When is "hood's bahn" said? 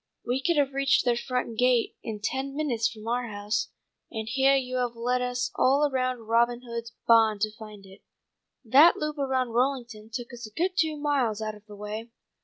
6.63-7.37